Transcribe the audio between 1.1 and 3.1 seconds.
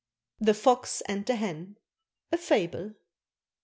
THE HEN. A FABLE.